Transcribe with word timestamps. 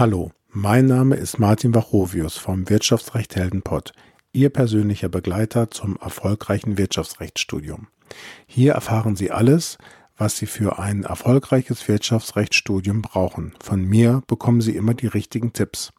Hallo, 0.00 0.32
mein 0.48 0.86
Name 0.86 1.14
ist 1.16 1.38
Martin 1.38 1.74
Wachovius 1.74 2.38
vom 2.38 2.70
Wirtschaftsrecht 2.70 3.36
Heldenpott, 3.36 3.92
Ihr 4.32 4.48
persönlicher 4.48 5.10
Begleiter 5.10 5.70
zum 5.70 5.98
erfolgreichen 5.98 6.78
Wirtschaftsrechtsstudium. 6.78 7.88
Hier 8.46 8.72
erfahren 8.72 9.14
Sie 9.14 9.30
alles, 9.30 9.76
was 10.16 10.38
Sie 10.38 10.46
für 10.46 10.78
ein 10.78 11.02
erfolgreiches 11.02 11.86
Wirtschaftsrechtsstudium 11.86 13.02
brauchen. 13.02 13.52
Von 13.62 13.84
mir 13.84 14.22
bekommen 14.26 14.62
Sie 14.62 14.74
immer 14.74 14.94
die 14.94 15.06
richtigen 15.06 15.52
Tipps. 15.52 15.92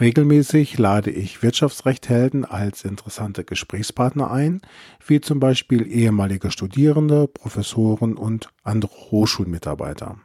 Regelmäßig 0.00 0.78
lade 0.78 1.10
ich 1.10 1.42
Wirtschaftsrechthelden 1.42 2.46
als 2.46 2.82
interessante 2.82 3.44
Gesprächspartner 3.44 4.30
ein, 4.30 4.62
wie 5.06 5.20
zum 5.20 5.38
Beispiel 5.38 5.86
ehemalige 5.86 6.50
Studierende, 6.50 7.28
Professoren 7.28 8.16
und 8.16 8.48
andere 8.62 8.90
Hochschulmitarbeiter. 9.10 10.16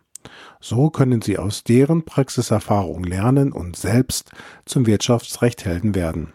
So 0.59 0.89
können 0.89 1.21
Sie 1.21 1.37
aus 1.37 1.63
deren 1.63 2.03
Praxiserfahrung 2.03 3.03
lernen 3.03 3.51
und 3.51 3.75
selbst 3.75 4.31
zum 4.65 4.85
Wirtschaftsrechthelden 4.85 5.95
werden. 5.95 6.33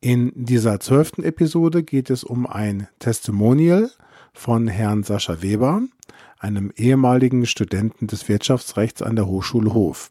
In 0.00 0.32
dieser 0.34 0.80
zwölften 0.80 1.24
Episode 1.24 1.82
geht 1.82 2.10
es 2.10 2.22
um 2.24 2.46
ein 2.46 2.88
Testimonial 2.98 3.90
von 4.32 4.68
Herrn 4.68 5.02
Sascha 5.02 5.42
Weber, 5.42 5.82
einem 6.38 6.72
ehemaligen 6.76 7.46
Studenten 7.46 8.06
des 8.06 8.28
Wirtschaftsrechts 8.28 9.02
an 9.02 9.16
der 9.16 9.26
Hochschule 9.26 9.72
Hof 9.72 10.10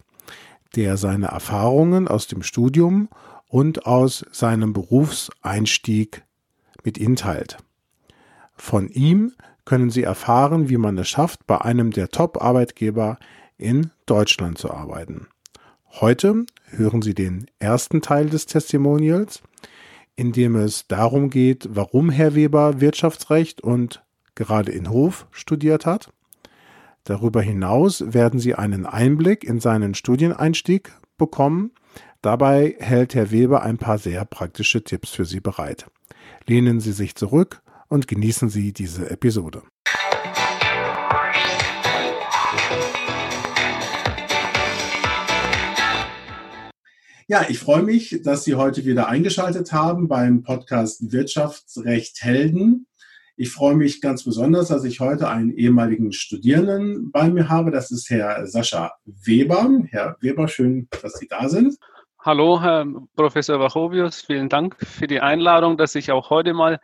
der 0.76 0.98
seine 0.98 1.28
Erfahrungen 1.28 2.08
aus 2.08 2.28
dem 2.28 2.44
Studium 2.44 3.10
und 3.48 3.86
aus 3.86 4.26
seinem 4.32 4.74
Berufseinstieg 4.74 6.24
mit 6.84 6.98
Ihnen 6.98 7.16
teilt. 7.16 7.58
Von 8.56 8.90
ihm 8.90 9.34
können 9.66 9.90
Sie 9.90 10.04
erfahren, 10.04 10.70
wie 10.70 10.78
man 10.78 10.98
es 10.98 11.10
schafft, 11.10 11.46
bei 11.48 11.60
einem 11.60 11.92
der 11.92 12.10
Top-Arbeitgeber 12.10 13.18
in 13.58 13.92
Deutschland 14.06 14.58
zu 14.58 14.72
arbeiten. 14.72 15.28
Heute 15.90 16.46
hören 16.68 17.02
Sie 17.02 17.14
den 17.14 17.48
ersten 17.60 18.02
Teil 18.02 18.30
des 18.30 18.46
Testimonials, 18.46 19.42
in 20.16 20.32
dem 20.32 20.56
es 20.56 20.88
darum 20.88 21.30
geht, 21.30 21.68
warum 21.72 22.10
Herr 22.10 22.36
Weber 22.36 22.80
Wirtschaftsrecht 22.80 23.62
und 23.62 24.04
gerade 24.36 24.72
in 24.72 24.90
Hof 24.90 25.28
studiert 25.32 25.86
hat 25.86 26.12
Darüber 27.06 27.42
hinaus 27.42 28.04
werden 28.14 28.40
Sie 28.40 28.56
einen 28.56 28.88
Einblick 28.88 29.44
in 29.44 29.60
seinen 29.60 29.94
Studieneinstieg 29.94 30.92
bekommen. 31.18 31.72
Dabei 32.22 32.76
hält 32.80 33.14
Herr 33.14 33.30
Weber 33.30 33.62
ein 33.62 33.78
paar 33.78 34.00
sehr 34.00 34.26
praktische 34.26 34.84
Tipps 34.84 35.12
für 35.12 35.24
Sie 35.24 35.40
bereit. 35.40 35.86
Lehnen 36.48 36.80
Sie 36.80 36.92
sich 36.92 37.16
zurück 37.16 37.62
und 37.88 38.08
genießen 38.08 38.50
Sie 38.50 38.74
diese 38.74 39.10
Episode. 39.10 39.64
Ja, 47.28 47.48
ich 47.50 47.58
freue 47.58 47.82
mich, 47.82 48.22
dass 48.24 48.44
Sie 48.44 48.54
heute 48.54 48.86
wieder 48.86 49.08
eingeschaltet 49.08 49.72
haben 49.72 50.08
beim 50.08 50.44
Podcast 50.44 51.12
Wirtschaftsrecht 51.12 52.22
Helden. 52.22 52.86
Ich 53.36 53.50
freue 53.50 53.76
mich 53.76 54.00
ganz 54.00 54.24
besonders, 54.24 54.68
dass 54.68 54.84
ich 54.84 55.00
heute 55.00 55.28
einen 55.28 55.52
ehemaligen 55.52 56.14
Studierenden 56.14 57.12
bei 57.12 57.30
mir 57.30 57.50
habe. 57.50 57.72
Das 57.72 57.90
ist 57.90 58.12
Herr 58.12 58.46
Sascha 58.46 58.94
Weber. 59.06 59.82
Herr 59.90 60.18
Weber, 60.22 60.48
schön, 60.48 60.88
dass 61.02 61.14
Sie 61.14 61.28
da 61.28 61.50
sind. 61.50 61.78
Hallo, 62.26 62.60
Herr 62.60 62.88
Professor 63.16 63.60
Wachovius. 63.60 64.22
Vielen 64.22 64.50
Dank 64.50 64.78
für 64.80 65.06
die 65.06 65.20
Einladung, 65.20 65.78
dass 65.78 65.94
ich 65.94 66.12
auch 66.12 66.32
heute 66.32 66.56
mal 66.56 66.80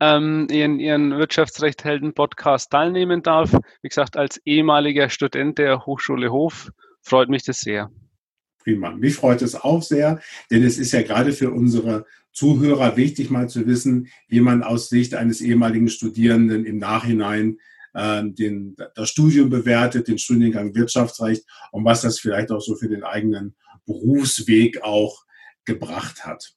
ähm, 0.00 0.46
in 0.50 0.80
Ihren 0.80 1.10
Wirtschaftsrecht-Helden-Podcast 1.10 2.70
teilnehmen 2.70 3.22
darf. 3.22 3.52
Wie 3.82 3.88
gesagt, 3.88 4.16
als 4.16 4.40
ehemaliger 4.46 5.10
Student 5.10 5.58
der 5.58 5.84
Hochschule 5.84 6.32
Hof 6.32 6.70
freut 7.02 7.28
mich 7.28 7.44
das 7.44 7.58
sehr. 7.58 7.90
Prima. 8.60 8.92
Mich 8.92 9.16
freut 9.16 9.42
es 9.42 9.56
auch 9.56 9.82
sehr, 9.82 10.22
denn 10.50 10.64
es 10.64 10.78
ist 10.78 10.92
ja 10.92 11.02
gerade 11.02 11.32
für 11.32 11.50
unsere 11.50 12.06
Zuhörer 12.32 12.96
wichtig, 12.96 13.28
mal 13.28 13.46
zu 13.46 13.66
wissen, 13.66 14.08
wie 14.28 14.40
man 14.40 14.62
aus 14.62 14.88
Sicht 14.88 15.14
eines 15.14 15.42
ehemaligen 15.42 15.88
Studierenden 15.88 16.64
im 16.64 16.78
Nachhinein 16.78 17.58
äh, 17.92 18.22
den, 18.24 18.74
das 18.94 19.10
Studium 19.10 19.50
bewertet, 19.50 20.08
den 20.08 20.16
Studiengang 20.16 20.74
Wirtschaftsrecht 20.74 21.44
und 21.72 21.84
was 21.84 22.00
das 22.00 22.18
vielleicht 22.18 22.50
auch 22.50 22.62
so 22.62 22.74
für 22.74 22.88
den 22.88 23.04
eigenen 23.04 23.54
Berufsweg 23.88 24.82
auch 24.82 25.24
gebracht 25.64 26.24
hat. 26.24 26.54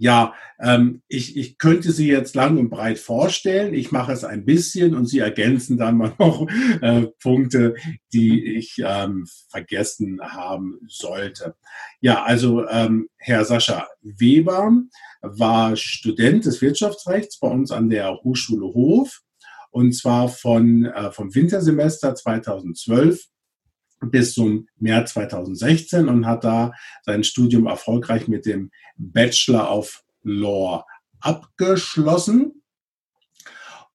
Ja, 0.00 0.34
ähm, 0.60 1.02
ich, 1.08 1.36
ich 1.36 1.58
könnte 1.58 1.90
sie 1.90 2.06
jetzt 2.06 2.36
lang 2.36 2.56
und 2.56 2.70
breit 2.70 3.00
vorstellen. 3.00 3.74
Ich 3.74 3.90
mache 3.90 4.12
es 4.12 4.22
ein 4.22 4.44
bisschen 4.44 4.94
und 4.94 5.06
Sie 5.06 5.18
ergänzen 5.18 5.76
dann 5.76 5.96
mal 5.96 6.14
noch 6.20 6.46
äh, 6.80 7.08
Punkte, 7.20 7.74
die 8.12 8.56
ich 8.56 8.76
ähm, 8.78 9.26
vergessen 9.50 10.20
haben 10.22 10.78
sollte. 10.86 11.56
Ja, 12.00 12.22
also 12.22 12.68
ähm, 12.68 13.08
Herr 13.16 13.44
Sascha 13.44 13.88
Weber 14.00 14.72
war 15.20 15.74
Student 15.74 16.44
des 16.44 16.62
Wirtschaftsrechts 16.62 17.40
bei 17.40 17.48
uns 17.48 17.72
an 17.72 17.90
der 17.90 18.20
Hochschule 18.22 18.66
Hof 18.66 19.20
und 19.70 19.92
zwar 19.92 20.28
von, 20.28 20.86
äh, 20.86 21.10
vom 21.10 21.34
Wintersemester 21.34 22.14
2012 22.14 23.20
bis 24.00 24.34
zum 24.34 24.68
März 24.78 25.14
2016 25.14 26.08
und 26.08 26.26
hat 26.26 26.44
da 26.44 26.72
sein 27.02 27.24
Studium 27.24 27.66
erfolgreich 27.66 28.28
mit 28.28 28.46
dem 28.46 28.70
Bachelor 28.96 29.74
of 29.76 30.04
Law 30.22 30.84
abgeschlossen. 31.20 32.62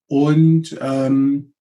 Und 0.07 0.77
ähm, 0.81 1.53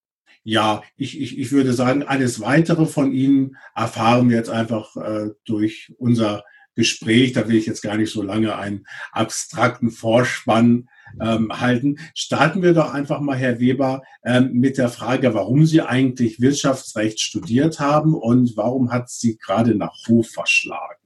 ja, 0.44 0.82
ich, 0.96 1.20
ich, 1.20 1.38
ich 1.38 1.52
würde 1.52 1.72
sagen, 1.72 2.02
alles 2.02 2.40
weitere 2.40 2.86
von 2.86 3.12
Ihnen 3.12 3.56
erfahren 3.74 4.28
wir 4.28 4.36
jetzt 4.36 4.50
einfach 4.50 4.96
äh, 4.96 5.30
durch 5.44 5.94
unser 5.98 6.44
Gespräch. 6.74 7.32
Da 7.32 7.48
will 7.48 7.56
ich 7.56 7.66
jetzt 7.66 7.82
gar 7.82 7.96
nicht 7.96 8.12
so 8.12 8.22
lange 8.22 8.56
einen 8.56 8.86
abstrakten 9.12 9.90
Vorspann 9.90 10.88
ähm, 11.20 11.60
halten. 11.60 11.98
Starten 12.14 12.62
wir 12.62 12.74
doch 12.74 12.92
einfach 12.92 13.20
mal, 13.20 13.36
Herr 13.36 13.60
Weber, 13.60 14.02
ähm, 14.24 14.52
mit 14.52 14.78
der 14.78 14.88
Frage, 14.88 15.34
warum 15.34 15.66
Sie 15.66 15.82
eigentlich 15.82 16.40
Wirtschaftsrecht 16.40 17.20
studiert 17.20 17.80
haben 17.80 18.14
und 18.14 18.56
warum 18.56 18.92
hat 18.92 19.10
Sie 19.10 19.36
gerade 19.36 19.74
nach 19.74 19.94
Hof 20.08 20.30
verschlagen? 20.30 21.00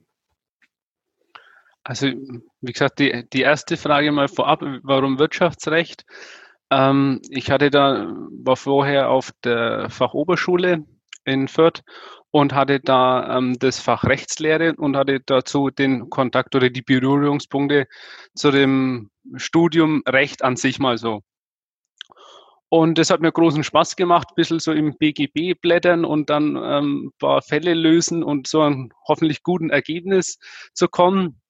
Also, 1.83 2.07
wie 2.61 2.71
gesagt, 2.73 2.99
die, 2.99 3.25
die 3.31 3.41
erste 3.41 3.77
Frage 3.77 4.11
mal 4.11 4.27
vorab, 4.27 4.61
warum 4.83 5.19
Wirtschaftsrecht? 5.19 6.05
Ähm, 6.69 7.21
ich 7.29 7.49
hatte 7.49 7.69
da, 7.69 8.13
war 8.43 8.57
vorher 8.57 9.09
auf 9.09 9.31
der 9.43 9.89
Fachoberschule 9.89 10.85
in 11.27 11.47
Fürth 11.47 11.83
und 12.31 12.53
hatte 12.53 12.79
da 12.79 13.37
ähm, 13.37 13.57
das 13.59 13.79
Fach 13.79 14.03
Rechtslehre 14.03 14.73
und 14.75 14.95
hatte 14.95 15.19
dazu 15.25 15.69
den 15.69 16.09
Kontakt 16.09 16.55
oder 16.55 16.69
die 16.69 16.81
Berührungspunkte 16.81 17.87
zu 18.35 18.51
dem 18.51 19.09
Studium 19.35 20.03
Recht 20.07 20.43
an 20.43 20.55
sich 20.55 20.79
mal 20.79 20.97
so. 20.97 21.21
Und 22.69 22.97
das 22.97 23.09
hat 23.09 23.21
mir 23.21 23.31
großen 23.31 23.63
Spaß 23.63 23.95
gemacht, 23.95 24.29
ein 24.31 24.35
bisschen 24.35 24.59
so 24.59 24.73
im 24.73 24.97
BGB 24.97 25.59
blättern 25.61 26.03
und 26.03 26.29
dann 26.29 26.57
ähm, 26.57 27.05
ein 27.05 27.11
paar 27.17 27.41
Fälle 27.41 27.73
lösen 27.73 28.23
und 28.23 28.47
so 28.47 28.61
ein 28.61 28.91
hoffentlich 29.07 29.41
guten 29.41 29.69
Ergebnis 29.69 30.37
zu 30.73 30.87
kommen. 30.87 31.41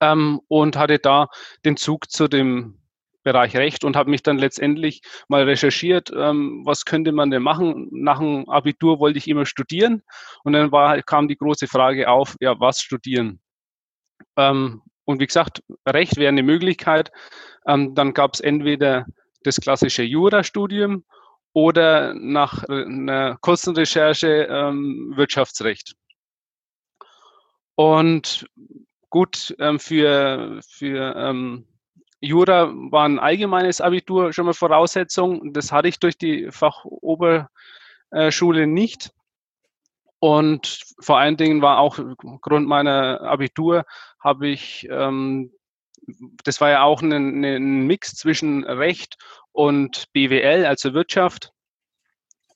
Ähm, 0.00 0.40
und 0.48 0.76
hatte 0.76 0.98
da 0.98 1.28
den 1.64 1.76
Zug 1.76 2.10
zu 2.10 2.28
dem 2.28 2.83
Bereich 3.24 3.56
Recht 3.56 3.84
und 3.84 3.96
habe 3.96 4.10
mich 4.10 4.22
dann 4.22 4.38
letztendlich 4.38 5.02
mal 5.28 5.42
recherchiert, 5.42 6.12
ähm, 6.14 6.62
was 6.64 6.84
könnte 6.84 7.10
man 7.10 7.30
denn 7.30 7.42
machen. 7.42 7.88
Nach 7.90 8.18
dem 8.20 8.48
Abitur 8.48 9.00
wollte 9.00 9.18
ich 9.18 9.26
immer 9.26 9.46
studieren 9.46 10.02
und 10.44 10.52
dann 10.52 10.70
war, 10.70 11.02
kam 11.02 11.26
die 11.26 11.36
große 11.36 11.66
Frage 11.66 12.08
auf, 12.08 12.36
ja, 12.40 12.60
was 12.60 12.80
studieren? 12.80 13.40
Ähm, 14.36 14.82
und 15.04 15.20
wie 15.20 15.26
gesagt, 15.26 15.62
Recht 15.86 16.16
wäre 16.16 16.28
eine 16.28 16.42
Möglichkeit. 16.42 17.10
Ähm, 17.66 17.94
dann 17.94 18.14
gab 18.14 18.34
es 18.34 18.40
entweder 18.40 19.06
das 19.42 19.60
klassische 19.60 20.02
Jurastudium 20.02 21.04
oder 21.52 22.14
nach 22.14 22.64
einer 22.64 23.36
kurzen 23.40 23.74
Recherche 23.74 24.48
ähm, 24.50 25.12
Wirtschaftsrecht. 25.16 25.94
Und 27.76 28.46
gut, 29.10 29.54
ähm, 29.58 29.78
für, 29.78 30.60
für 30.68 31.14
ähm, 31.16 31.66
Jura 32.24 32.72
war 32.72 33.04
ein 33.04 33.18
allgemeines 33.18 33.80
Abitur 33.80 34.32
schon 34.32 34.46
mal 34.46 34.54
Voraussetzung. 34.54 35.52
Das 35.52 35.70
hatte 35.72 35.88
ich 35.88 35.98
durch 35.98 36.16
die 36.18 36.50
Fachoberschule 36.50 37.48
nicht. 38.66 39.12
Und 40.18 40.80
vor 41.00 41.18
allen 41.18 41.36
Dingen 41.36 41.60
war 41.60 41.78
auch 41.78 41.98
Grund 42.40 42.66
meiner 42.66 43.20
Abitur, 43.20 43.84
habe 44.18 44.48
ich, 44.48 44.88
ähm, 44.90 45.52
das 46.44 46.62
war 46.62 46.70
ja 46.70 46.82
auch 46.82 47.02
ein, 47.02 47.44
ein 47.44 47.86
Mix 47.86 48.14
zwischen 48.14 48.64
Recht 48.64 49.18
und 49.52 50.10
BWL, 50.14 50.64
also 50.64 50.94
Wirtschaft. 50.94 51.53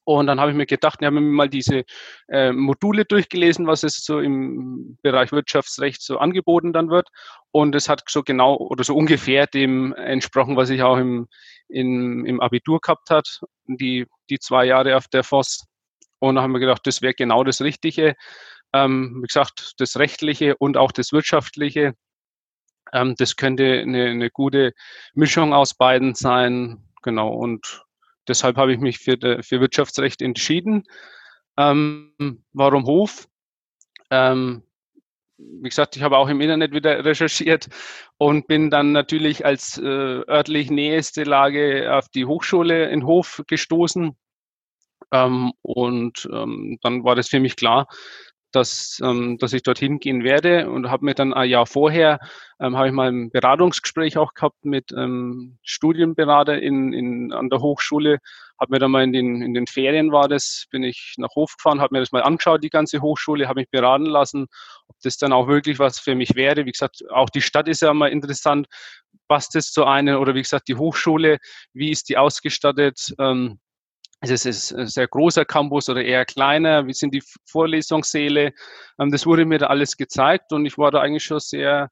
Und 0.09 0.27
dann 0.27 0.41
habe 0.41 0.51
ich 0.51 0.57
mir 0.57 0.65
gedacht, 0.65 1.01
ich 1.03 1.07
habe 1.07 1.21
mir 1.21 1.31
mal 1.31 1.51
diese 1.51 1.85
äh, 2.29 2.51
Module 2.51 3.05
durchgelesen, 3.05 3.67
was 3.67 3.83
es 3.83 4.03
so 4.03 4.21
im 4.21 4.97
Bereich 5.03 5.33
Wirtschaftsrecht 5.33 6.01
so 6.01 6.17
angeboten 6.17 6.73
dann 6.73 6.89
wird. 6.89 7.09
Und 7.51 7.75
es 7.75 7.91
hat 7.91 8.05
so 8.09 8.23
genau 8.23 8.57
oder 8.57 8.85
so 8.85 8.97
ungefähr 8.97 9.47
dem 9.47 9.93
entsprochen, 9.93 10.57
was 10.57 10.71
ich 10.71 10.83
auch 10.83 10.97
im, 10.97 11.29
in, 11.69 12.25
im 12.25 12.41
Abitur 12.41 12.81
gehabt 12.81 13.11
hat, 13.11 13.43
die, 13.67 14.07
die 14.31 14.39
zwei 14.39 14.65
Jahre 14.65 14.97
auf 14.97 15.09
der 15.09 15.25
FOS. 15.25 15.67
Und 16.21 16.37
da 16.37 16.43
haben 16.43 16.53
wir 16.53 16.61
gedacht, 16.61 16.87
das 16.87 17.03
wäre 17.03 17.13
genau 17.13 17.45
das 17.45 17.61
Richtige. 17.61 18.15
Ähm, 18.73 19.19
wie 19.19 19.27
gesagt, 19.27 19.75
das 19.77 19.99
Rechtliche 19.99 20.57
und 20.57 20.79
auch 20.79 20.93
das 20.93 21.13
Wirtschaftliche. 21.13 21.93
Ähm, 22.95 23.15
das 23.19 23.37
könnte 23.37 23.81
eine, 23.83 24.07
eine 24.07 24.31
gute 24.31 24.73
Mischung 25.13 25.53
aus 25.53 25.75
beiden 25.75 26.15
sein. 26.15 26.89
Genau. 27.03 27.29
Und 27.29 27.85
deshalb 28.29 28.57
habe 28.57 28.73
ich 28.73 28.79
mich 28.79 28.99
für, 28.99 29.19
für 29.43 29.61
Wirtschaftsrecht 29.61 30.23
entschieden. 30.23 30.85
Ähm, 31.57 32.45
warum 32.53 32.85
Hof? 32.87 33.29
Ähm, 34.11 34.63
wie 35.39 35.69
gesagt, 35.69 35.97
ich 35.97 36.03
habe 36.03 36.17
auch 36.17 36.29
im 36.29 36.41
Internet 36.41 36.73
wieder 36.73 37.05
recherchiert 37.05 37.69
und 38.17 38.49
bin 38.49 38.71
dann 38.71 38.93
natürlich 38.93 39.47
als 39.47 39.79
äh, 39.79 39.83
örtlich 39.83 40.71
nächste 40.71 41.25
Lage 41.25 41.95
auf 41.95 42.09
die 42.09 42.25
Hochschule 42.25 42.91
in 42.91 43.07
Hof 43.07 43.43
gestoßen. 43.47 44.17
Ähm, 45.13 45.53
und 45.63 46.29
ähm, 46.33 46.79
dann 46.83 47.05
war 47.05 47.15
das 47.15 47.29
für 47.29 47.41
mich 47.41 47.57
klar, 47.57 47.87
dass, 48.53 49.01
ähm, 49.03 49.39
dass 49.39 49.53
ich 49.53 49.63
dorthin 49.63 49.99
gehen 49.99 50.25
werde 50.25 50.71
und 50.71 50.91
habe 50.91 51.05
mir 51.05 51.15
dann 51.15 51.35
ein 51.35 51.49
Jahr 51.49 51.67
vorher, 51.67 52.19
ähm, 52.61 52.77
habe 52.77 52.89
ich 52.89 52.95
mal 52.95 53.11
ein 53.11 53.31
Beratungsgespräch 53.31 54.17
auch 54.17 54.35
gehabt 54.35 54.65
mit 54.65 54.93
ähm, 54.93 55.59
Studienberater 55.63 56.61
in, 56.61 56.93
in, 56.93 57.33
an 57.33 57.51
der 57.51 57.61
Hochschule, 57.61 58.19
habe 58.59 58.73
mir 58.73 58.79
dann 58.79 58.91
mal 58.91 59.05
in 59.05 59.13
den, 59.13 59.43
in 59.43 59.55
den 59.55 59.67
Ferien 59.67 60.13
war 60.13 60.29
das, 60.29 60.67
bin 60.71 60.83
ich 60.83 61.15
nach 61.19 61.35
Hof 61.37 61.57
gefahren, 61.57 61.81
habe 61.81 61.95
mir 61.95 62.01
das 62.01 62.13
mal 62.13 62.23
angeschaut, 62.23 62.65
die 62.65 62.71
ganze 62.71 63.01
Hochschule, 63.01 63.49
habe 63.49 63.61
mich 63.61 63.71
beraten 63.71 64.07
lassen, 64.07 64.47
ob 64.89 64.97
das 65.03 65.19
dann 65.19 65.33
auch 65.33 65.47
wirklich 65.47 65.79
was 65.79 65.99
für 65.99 66.15
mich 66.15 66.35
wäre. 66.35 66.65
Wie 66.65 66.73
gesagt, 66.73 67.03
auch 67.11 67.31
die 67.31 67.43
Stadt 67.43 67.69
ist 67.69 67.83
ja 67.83 67.93
mal 67.93 68.11
interessant, 68.11 68.67
passt 69.29 69.55
es 69.57 69.71
zu 69.71 69.85
einem 69.85 70.17
oder 70.19 70.35
wie 70.35 70.43
gesagt, 70.43 70.69
die 70.69 70.77
Hochschule, 70.77 71.39
wie 71.75 71.91
ist 71.91 72.09
die 72.09 72.17
ausgestattet? 72.17 73.15
Ähm, 73.19 73.61
es 74.21 74.45
ist 74.45 74.73
ein 74.73 74.87
sehr 74.87 75.07
großer 75.07 75.45
Campus 75.45 75.89
oder 75.89 76.05
eher 76.05 76.25
kleiner? 76.25 76.87
Wie 76.87 76.93
sind 76.93 77.15
die 77.15 77.23
Vorlesungssäle? 77.47 78.53
Ähm, 78.99 79.11
das 79.11 79.27
wurde 79.27 79.45
mir 79.45 79.59
da 79.59 79.67
alles 79.67 79.97
gezeigt 79.97 80.53
und 80.53 80.67
ich 80.67 80.79
war 80.79 80.91
da 80.91 81.01
eigentlich 81.01 81.25
schon 81.25 81.41
sehr 81.41 81.91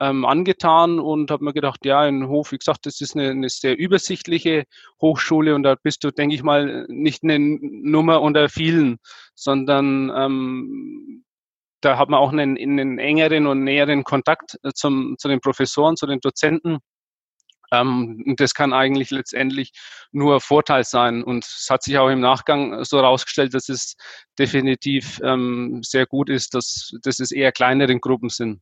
ähm, 0.00 0.24
angetan 0.24 0.98
und 0.98 1.30
habe 1.30 1.44
mir 1.44 1.52
gedacht, 1.52 1.84
ja, 1.84 2.06
in 2.06 2.28
Hof, 2.28 2.52
wie 2.52 2.58
gesagt, 2.58 2.86
das 2.86 3.00
ist 3.00 3.16
eine, 3.16 3.30
eine, 3.30 3.48
sehr 3.48 3.78
übersichtliche 3.78 4.64
Hochschule 5.00 5.54
und 5.54 5.62
da 5.62 5.76
bist 5.80 6.04
du, 6.04 6.10
denke 6.10 6.34
ich 6.34 6.42
mal, 6.42 6.86
nicht 6.88 7.22
eine 7.22 7.38
Nummer 7.38 8.20
unter 8.20 8.48
vielen, 8.48 8.98
sondern 9.34 10.10
ähm, 10.16 11.24
da 11.80 11.98
hat 11.98 12.08
man 12.08 12.18
auch 12.18 12.32
einen, 12.32 12.56
einen 12.58 12.98
engeren 12.98 13.46
und 13.46 13.62
näheren 13.62 14.04
Kontakt 14.04 14.58
äh, 14.62 14.72
zum, 14.74 15.16
zu 15.18 15.28
den 15.28 15.40
Professoren, 15.40 15.96
zu 15.96 16.06
den 16.06 16.20
Dozenten. 16.20 16.78
Ähm, 17.80 18.34
das 18.36 18.54
kann 18.54 18.72
eigentlich 18.72 19.10
letztendlich 19.10 19.72
nur 20.12 20.40
Vorteil 20.40 20.84
sein. 20.84 21.22
Und 21.22 21.44
es 21.44 21.68
hat 21.70 21.82
sich 21.82 21.98
auch 21.98 22.08
im 22.08 22.20
Nachgang 22.20 22.84
so 22.84 22.98
herausgestellt, 22.98 23.54
dass 23.54 23.68
es 23.68 23.96
definitiv 24.38 25.20
ähm, 25.22 25.80
sehr 25.82 26.06
gut 26.06 26.30
ist, 26.30 26.54
dass, 26.54 26.92
dass 27.02 27.20
es 27.20 27.30
eher 27.30 27.52
kleinere 27.52 27.98
Gruppen 27.98 28.28
sind. 28.28 28.60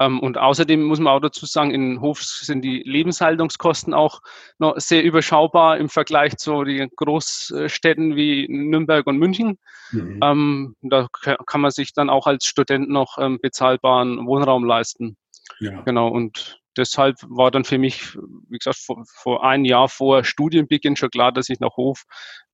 Ähm, 0.00 0.18
und 0.18 0.38
außerdem 0.38 0.82
muss 0.82 0.98
man 0.98 1.12
auch 1.12 1.20
dazu 1.20 1.44
sagen, 1.44 1.70
in 1.72 2.00
Hof 2.00 2.22
sind 2.22 2.62
die 2.62 2.82
Lebenshaltungskosten 2.84 3.92
auch 3.92 4.20
noch 4.58 4.74
sehr 4.78 5.04
überschaubar 5.04 5.76
im 5.76 5.90
Vergleich 5.90 6.36
zu 6.38 6.64
den 6.64 6.88
Großstädten 6.96 8.16
wie 8.16 8.46
Nürnberg 8.48 9.06
und 9.06 9.18
München. 9.18 9.58
Mhm. 9.92 10.20
Ähm, 10.22 10.76
da 10.80 11.06
kann 11.46 11.60
man 11.60 11.70
sich 11.70 11.92
dann 11.92 12.08
auch 12.08 12.26
als 12.26 12.46
Student 12.46 12.88
noch 12.88 13.18
ähm, 13.18 13.38
bezahlbaren 13.42 14.26
Wohnraum 14.26 14.64
leisten. 14.64 15.18
Ja. 15.58 15.82
Genau. 15.82 16.08
Und 16.08 16.59
deshalb 16.76 17.16
war 17.28 17.50
dann 17.50 17.64
für 17.64 17.78
mich, 17.78 18.16
wie 18.48 18.58
gesagt, 18.58 18.78
vor, 18.78 19.04
vor 19.06 19.44
ein 19.44 19.64
Jahr 19.64 19.88
vor 19.88 20.24
Studienbeginn 20.24 20.96
schon 20.96 21.10
klar, 21.10 21.32
dass 21.32 21.48
ich 21.48 21.60
nach 21.60 21.76
Hof 21.76 22.04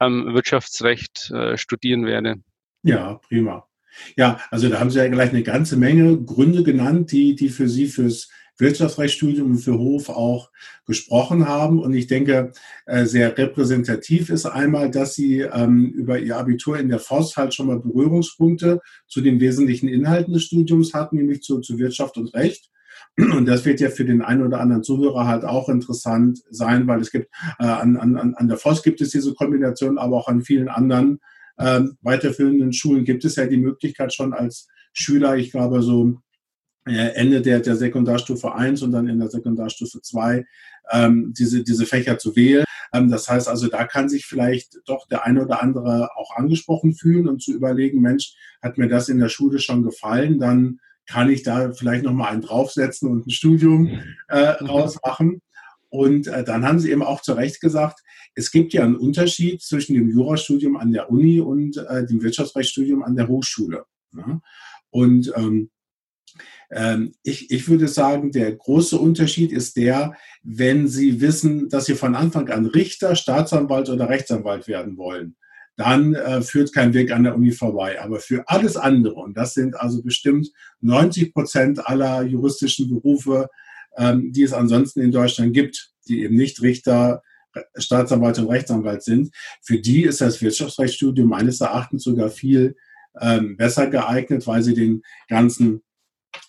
ähm, 0.00 0.34
Wirtschaftsrecht 0.34 1.30
äh, 1.30 1.56
studieren 1.56 2.06
werde. 2.06 2.36
Ja, 2.82 3.14
prima. 3.14 3.66
Ja, 4.16 4.40
also 4.50 4.68
da 4.68 4.78
haben 4.78 4.90
Sie 4.90 4.98
ja 4.98 5.08
gleich 5.08 5.30
eine 5.30 5.42
ganze 5.42 5.76
Menge 5.76 6.22
Gründe 6.22 6.62
genannt, 6.62 7.12
die, 7.12 7.34
die 7.34 7.48
für 7.48 7.68
Sie 7.68 7.86
fürs 7.86 8.28
Wirtschaftsrechtsstudium 8.58 9.52
und 9.52 9.58
für 9.58 9.78
Hof 9.78 10.08
auch 10.08 10.50
gesprochen 10.86 11.46
haben. 11.46 11.78
Und 11.80 11.94
ich 11.94 12.06
denke, 12.06 12.52
äh, 12.86 13.04
sehr 13.04 13.36
repräsentativ 13.36 14.30
ist 14.30 14.46
einmal, 14.46 14.90
dass 14.90 15.14
Sie 15.14 15.40
ähm, 15.40 15.86
über 15.92 16.18
Ihr 16.18 16.36
Abitur 16.36 16.78
in 16.78 16.88
der 16.88 16.98
FOS 16.98 17.36
halt 17.36 17.54
schon 17.54 17.66
mal 17.66 17.80
Berührungspunkte 17.80 18.80
zu 19.06 19.20
den 19.20 19.40
wesentlichen 19.40 19.88
Inhalten 19.88 20.32
des 20.32 20.44
Studiums 20.44 20.94
hatten, 20.94 21.16
nämlich 21.16 21.42
zu, 21.42 21.60
zu 21.60 21.78
Wirtschaft 21.78 22.16
und 22.16 22.32
Recht. 22.34 22.70
Und 23.16 23.46
das 23.46 23.64
wird 23.64 23.80
ja 23.80 23.88
für 23.88 24.04
den 24.04 24.22
einen 24.22 24.42
oder 24.42 24.60
anderen 24.60 24.82
Zuhörer 24.82 25.26
halt 25.26 25.44
auch 25.44 25.68
interessant 25.68 26.40
sein, 26.50 26.86
weil 26.86 27.00
es 27.00 27.10
gibt, 27.10 27.28
äh, 27.58 27.64
an, 27.64 27.96
an, 27.96 28.34
an 28.34 28.48
der 28.48 28.58
FOS 28.58 28.82
gibt 28.82 29.00
es 29.00 29.10
diese 29.10 29.34
Kombination, 29.34 29.98
aber 29.98 30.16
auch 30.16 30.28
an 30.28 30.42
vielen 30.42 30.68
anderen 30.68 31.20
ähm, 31.58 31.96
weiterführenden 32.02 32.72
Schulen 32.72 33.04
gibt 33.04 33.24
es 33.24 33.36
ja 33.36 33.46
die 33.46 33.56
Möglichkeit 33.56 34.12
schon 34.12 34.34
als 34.34 34.68
Schüler, 34.92 35.36
ich 35.36 35.50
glaube 35.50 35.82
so 35.82 36.20
äh, 36.86 37.14
Ende 37.14 37.42
der, 37.42 37.60
der 37.60 37.76
Sekundarstufe 37.76 38.54
1 38.54 38.82
und 38.82 38.92
dann 38.92 39.08
in 39.08 39.18
der 39.18 39.28
Sekundarstufe 39.28 40.00
2 40.00 40.44
ähm, 40.92 41.32
diese, 41.36 41.64
diese 41.64 41.86
Fächer 41.86 42.18
zu 42.18 42.36
wählen. 42.36 42.64
Ähm, 42.92 43.10
das 43.10 43.28
heißt 43.28 43.48
also, 43.48 43.68
da 43.68 43.84
kann 43.84 44.08
sich 44.08 44.26
vielleicht 44.26 44.78
doch 44.86 45.08
der 45.08 45.24
eine 45.24 45.42
oder 45.42 45.62
andere 45.62 46.10
auch 46.16 46.36
angesprochen 46.36 46.94
fühlen 46.94 47.28
und 47.28 47.42
zu 47.42 47.52
überlegen, 47.52 48.00
Mensch, 48.00 48.34
hat 48.62 48.78
mir 48.78 48.88
das 48.88 49.08
in 49.08 49.18
der 49.18 49.28
Schule 49.28 49.58
schon 49.58 49.82
gefallen, 49.82 50.38
dann 50.38 50.78
kann 51.06 51.30
ich 51.30 51.42
da 51.42 51.72
vielleicht 51.72 52.04
nochmal 52.04 52.32
einen 52.32 52.42
draufsetzen 52.42 53.10
und 53.10 53.26
ein 53.26 53.30
Studium 53.30 54.00
äh, 54.28 54.54
mhm. 54.60 54.66
rausmachen. 54.66 55.42
Und 55.88 56.26
äh, 56.26 56.44
dann 56.44 56.64
haben 56.64 56.80
sie 56.80 56.90
eben 56.90 57.02
auch 57.02 57.22
zu 57.22 57.32
Recht 57.32 57.60
gesagt, 57.60 58.00
es 58.34 58.50
gibt 58.50 58.72
ja 58.72 58.84
einen 58.84 58.96
Unterschied 58.96 59.62
zwischen 59.62 59.94
dem 59.94 60.10
Jurastudium 60.10 60.76
an 60.76 60.92
der 60.92 61.10
Uni 61.10 61.40
und 61.40 61.76
äh, 61.76 62.04
dem 62.04 62.22
Wirtschaftsrechtsstudium 62.22 63.02
an 63.02 63.16
der 63.16 63.28
Hochschule. 63.28 63.84
Ne? 64.12 64.40
Und 64.90 65.32
ähm, 65.36 65.70
ähm, 66.70 67.14
ich, 67.22 67.50
ich 67.50 67.68
würde 67.68 67.88
sagen, 67.88 68.32
der 68.32 68.54
große 68.54 68.98
Unterschied 68.98 69.52
ist 69.52 69.76
der, 69.76 70.14
wenn 70.42 70.88
Sie 70.88 71.20
wissen, 71.20 71.68
dass 71.68 71.86
Sie 71.86 71.94
von 71.94 72.14
Anfang 72.14 72.50
an 72.50 72.66
Richter, 72.66 73.14
Staatsanwalt 73.14 73.88
oder 73.88 74.08
Rechtsanwalt 74.08 74.66
werden 74.66 74.96
wollen 74.96 75.36
dann 75.76 76.14
äh, 76.14 76.40
führt 76.42 76.72
kein 76.72 76.94
Weg 76.94 77.12
an 77.12 77.24
der 77.24 77.34
Uni 77.34 77.52
vorbei. 77.52 78.00
Aber 78.00 78.18
für 78.18 78.48
alles 78.48 78.76
andere, 78.76 79.14
und 79.14 79.36
das 79.36 79.54
sind 79.54 79.78
also 79.78 80.02
bestimmt 80.02 80.50
90 80.80 81.34
Prozent 81.34 81.86
aller 81.86 82.22
juristischen 82.22 82.88
Berufe, 82.88 83.48
ähm, 83.96 84.32
die 84.32 84.42
es 84.42 84.52
ansonsten 84.52 85.00
in 85.00 85.12
Deutschland 85.12 85.52
gibt, 85.52 85.92
die 86.08 86.22
eben 86.22 86.34
nicht 86.34 86.62
Richter, 86.62 87.22
Staatsanwalt 87.76 88.38
und 88.38 88.48
Rechtsanwalt 88.48 89.02
sind, 89.02 89.34
für 89.62 89.78
die 89.78 90.04
ist 90.04 90.20
das 90.20 90.42
Wirtschaftsrechtsstudium 90.42 91.28
meines 91.28 91.60
Erachtens 91.60 92.04
sogar 92.04 92.28
viel 92.28 92.76
ähm, 93.20 93.56
besser 93.56 93.86
geeignet, 93.88 94.46
weil 94.46 94.62
sie 94.62 94.74
den 94.74 95.02
ganzen 95.28 95.82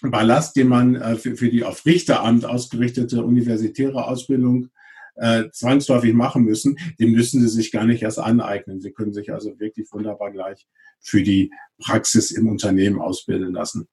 Ballast, 0.02 0.56
den 0.56 0.68
man 0.68 0.96
äh, 0.96 1.16
für, 1.16 1.36
für 1.36 1.50
die 1.50 1.64
auf 1.64 1.86
Richteramt 1.86 2.46
ausgerichtete 2.46 3.24
universitäre 3.24 4.06
Ausbildung 4.06 4.70
äh, 5.18 5.50
zwangsläufig 5.52 6.14
machen 6.14 6.44
müssen, 6.44 6.78
den 7.00 7.12
müssen 7.12 7.42
sie 7.42 7.50
sich 7.50 7.72
gar 7.72 7.86
nicht 7.86 8.02
erst 8.02 8.20
aneignen. 8.20 8.82
Sie 8.82 8.92
können 8.92 9.14
sich 9.14 9.32
also 9.34 9.60
wirklich 9.60 9.92
wunderbar 9.92 10.32
gleich 10.32 10.68
für 11.00 11.22
die 11.22 11.52
Praxis 11.80 12.32
im 12.32 12.48
Unternehmen 12.48 13.00
ausbilden 13.00 13.54
lassen. 13.54 13.88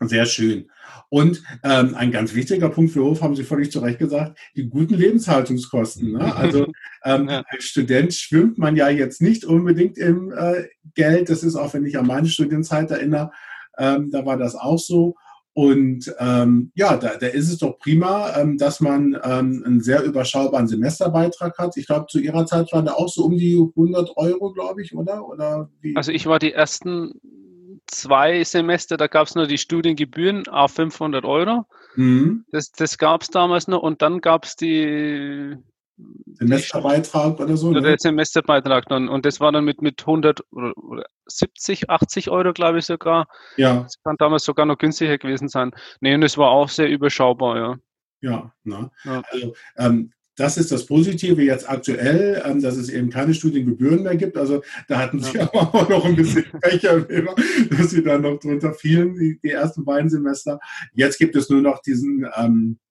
Sehr 0.00 0.26
schön. 0.26 0.70
Und 1.08 1.42
ähm, 1.62 1.94
ein 1.94 2.10
ganz 2.10 2.34
wichtiger 2.34 2.68
Punkt 2.68 2.92
für 2.92 3.02
Hof, 3.02 3.22
haben 3.22 3.34
Sie 3.34 3.44
völlig 3.44 3.72
zu 3.72 3.78
Recht 3.80 3.98
gesagt, 3.98 4.38
die 4.54 4.68
guten 4.68 4.94
Lebenshaltungskosten. 4.94 6.12
Ne? 6.12 6.34
Also 6.36 6.66
ähm, 7.04 7.28
ja. 7.28 7.42
als 7.48 7.64
Student 7.64 8.12
schwimmt 8.12 8.58
man 8.58 8.76
ja 8.76 8.90
jetzt 8.90 9.22
nicht 9.22 9.46
unbedingt 9.46 9.96
im 9.96 10.32
äh, 10.36 10.64
Geld. 10.94 11.30
Das 11.30 11.42
ist 11.42 11.56
auch, 11.56 11.72
wenn 11.72 11.86
ich 11.86 11.98
an 11.98 12.06
meine 12.06 12.28
Studienzeit 12.28 12.90
erinnere, 12.90 13.30
ähm, 13.78 14.10
da 14.10 14.26
war 14.26 14.36
das 14.36 14.54
auch 14.54 14.78
so. 14.78 15.16
Und 15.58 16.14
ähm, 16.18 16.70
ja, 16.74 16.98
da, 16.98 17.16
da 17.16 17.28
ist 17.28 17.48
es 17.48 17.56
doch 17.56 17.78
prima, 17.78 18.36
ähm, 18.36 18.58
dass 18.58 18.80
man 18.80 19.18
ähm, 19.24 19.62
einen 19.64 19.80
sehr 19.80 20.02
überschaubaren 20.02 20.68
Semesterbeitrag 20.68 21.56
hat. 21.56 21.78
Ich 21.78 21.86
glaube, 21.86 22.08
zu 22.10 22.20
Ihrer 22.20 22.44
Zeit 22.44 22.70
war 22.74 22.82
der 22.82 22.98
auch 22.98 23.08
so 23.08 23.24
um 23.24 23.38
die 23.38 23.54
100 23.54 24.18
Euro, 24.18 24.52
glaube 24.52 24.82
ich, 24.82 24.94
oder? 24.94 25.26
oder 25.26 25.70
wie? 25.80 25.96
Also 25.96 26.12
ich 26.12 26.26
war 26.26 26.38
die 26.38 26.52
ersten 26.52 27.14
zwei 27.86 28.44
Semester, 28.44 28.98
da 28.98 29.06
gab 29.06 29.28
es 29.28 29.34
nur 29.34 29.46
die 29.46 29.56
Studiengebühren 29.56 30.46
auf 30.46 30.72
500 30.72 31.24
Euro. 31.24 31.64
Mhm. 31.94 32.44
Das, 32.50 32.72
das 32.72 32.98
gab 32.98 33.22
es 33.22 33.28
damals 33.28 33.66
noch. 33.66 33.82
Und 33.82 34.02
dann 34.02 34.20
gab 34.20 34.44
es 34.44 34.56
die 34.56 35.56
Semesterbeitrag 36.34 37.40
oder 37.40 37.56
so? 37.56 37.70
Ne? 37.70 37.80
Der 37.80 37.98
Semesterbeitrag 37.98 38.86
dann. 38.88 39.08
Und 39.08 39.24
das 39.24 39.40
war 39.40 39.52
dann 39.52 39.64
mit, 39.64 39.80
mit 39.82 40.00
100 40.00 40.40
oder 40.50 41.04
70, 41.26 41.88
80 41.88 42.30
Euro, 42.30 42.52
glaube 42.52 42.78
ich 42.78 42.86
sogar. 42.86 43.28
Ja. 43.56 43.82
Das 43.82 44.02
kann 44.02 44.16
damals 44.18 44.44
sogar 44.44 44.66
noch 44.66 44.78
günstiger 44.78 45.18
gewesen 45.18 45.48
sein. 45.48 45.72
Nee, 46.00 46.14
und 46.14 46.22
es 46.22 46.36
war 46.36 46.50
auch 46.50 46.68
sehr 46.68 46.88
überschaubar, 46.88 47.56
ja. 47.56 47.76
Ja, 48.20 48.52
ne? 48.64 48.90
ja. 49.04 49.22
also 49.30 49.54
ähm, 49.76 50.12
das 50.36 50.58
ist 50.58 50.70
das 50.70 50.84
Positive 50.84 51.42
jetzt 51.42 51.68
aktuell, 51.68 52.42
ähm, 52.44 52.60
dass 52.60 52.76
es 52.76 52.90
eben 52.90 53.08
keine 53.10 53.32
Studiengebühren 53.32 54.02
mehr 54.02 54.16
gibt. 54.16 54.36
Also 54.36 54.62
da 54.86 54.98
hatten 54.98 55.20
sie 55.20 55.38
ja. 55.38 55.42
aber 55.52 55.74
auch 55.74 55.88
noch 55.88 56.04
ein 56.04 56.16
bisschen 56.16 56.44
Pech, 56.60 56.82
dass 56.82 57.90
sie 57.90 58.02
dann 58.02 58.22
noch 58.22 58.38
drunter 58.38 58.74
fielen, 58.74 59.14
die, 59.14 59.38
die, 59.42 59.50
ersten 59.50 59.84
beiden 59.84 60.10
Semester. 60.10 60.60
Jetzt 60.92 61.18
gibt 61.18 61.36
es 61.36 61.48
nur 61.48 61.62
noch 61.62 61.80
diesen 61.80 62.28
ähm, 62.36 62.78
äh, 62.78 62.85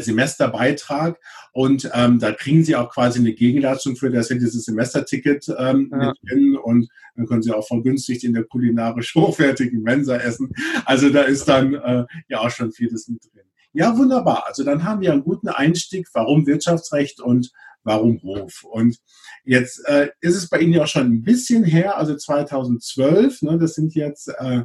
Semesterbeitrag 0.00 1.18
und 1.52 1.90
ähm, 1.92 2.18
da 2.18 2.32
kriegen 2.32 2.64
Sie 2.64 2.74
auch 2.74 2.90
quasi 2.90 3.18
eine 3.18 3.32
Gegenleistung 3.32 3.96
für 3.96 4.10
das 4.10 4.28
dieses 4.28 4.64
Semesterticket 4.64 5.46
ähm, 5.58 5.90
ja. 5.92 6.08
mit 6.08 6.16
drin 6.22 6.56
und 6.56 6.88
dann 7.16 7.26
können 7.26 7.42
Sie 7.42 7.52
auch 7.52 7.66
vergünstigt 7.66 8.24
in 8.24 8.32
der 8.32 8.44
kulinarisch 8.44 9.14
hochwertigen 9.14 9.82
Mensa 9.82 10.16
essen. 10.16 10.52
Also 10.84 11.10
da 11.10 11.22
ist 11.22 11.46
dann 11.48 11.74
äh, 11.74 12.04
ja 12.28 12.40
auch 12.40 12.50
schon 12.50 12.72
vieles 12.72 13.08
mit 13.08 13.22
drin. 13.24 13.44
Ja, 13.72 13.96
wunderbar. 13.96 14.44
Also 14.46 14.64
dann 14.64 14.84
haben 14.84 15.02
wir 15.02 15.12
einen 15.12 15.24
guten 15.24 15.48
Einstieg, 15.48 16.08
warum 16.14 16.46
Wirtschaftsrecht 16.46 17.20
und 17.20 17.52
warum 17.84 18.22
Hof. 18.22 18.64
Und 18.64 18.98
jetzt 19.44 19.86
äh, 19.86 20.10
ist 20.20 20.36
es 20.36 20.48
bei 20.48 20.60
Ihnen 20.60 20.72
ja 20.72 20.84
auch 20.84 20.88
schon 20.88 21.06
ein 21.06 21.22
bisschen 21.22 21.64
her, 21.64 21.96
also 21.96 22.16
2012, 22.16 23.42
ne, 23.42 23.58
das 23.58 23.74
sind 23.74 23.94
jetzt 23.94 24.28
äh, 24.28 24.62